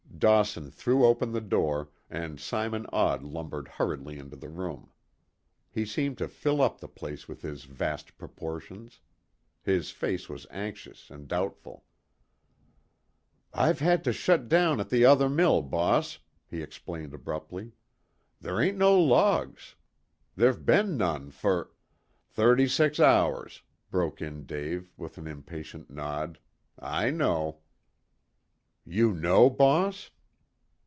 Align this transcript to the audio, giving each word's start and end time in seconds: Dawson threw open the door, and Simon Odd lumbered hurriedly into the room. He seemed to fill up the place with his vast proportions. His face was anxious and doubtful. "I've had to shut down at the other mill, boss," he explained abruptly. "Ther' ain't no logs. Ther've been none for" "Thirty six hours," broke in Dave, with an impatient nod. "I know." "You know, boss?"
Dawson 0.21 0.69
threw 0.69 1.03
open 1.03 1.31
the 1.31 1.41
door, 1.41 1.89
and 2.07 2.39
Simon 2.39 2.85
Odd 2.93 3.23
lumbered 3.23 3.67
hurriedly 3.67 4.19
into 4.19 4.35
the 4.35 4.49
room. 4.49 4.91
He 5.71 5.83
seemed 5.83 6.19
to 6.19 6.27
fill 6.27 6.61
up 6.61 6.79
the 6.79 6.87
place 6.87 7.27
with 7.27 7.41
his 7.41 7.63
vast 7.63 8.15
proportions. 8.19 8.99
His 9.63 9.89
face 9.89 10.29
was 10.29 10.45
anxious 10.51 11.09
and 11.09 11.27
doubtful. 11.27 11.85
"I've 13.51 13.79
had 13.79 14.03
to 14.03 14.13
shut 14.13 14.47
down 14.47 14.79
at 14.79 14.91
the 14.91 15.05
other 15.05 15.27
mill, 15.27 15.63
boss," 15.63 16.19
he 16.47 16.61
explained 16.61 17.15
abruptly. 17.15 17.71
"Ther' 18.43 18.61
ain't 18.61 18.77
no 18.77 19.01
logs. 19.01 19.73
Ther've 20.37 20.63
been 20.63 20.97
none 20.97 21.31
for" 21.31 21.71
"Thirty 22.35 22.67
six 22.67 22.99
hours," 22.99 23.63
broke 23.89 24.21
in 24.21 24.45
Dave, 24.45 24.91
with 24.97 25.17
an 25.17 25.25
impatient 25.25 25.89
nod. 25.89 26.37
"I 26.77 27.09
know." 27.09 27.57
"You 28.83 29.13
know, 29.13 29.47
boss?" 29.47 30.09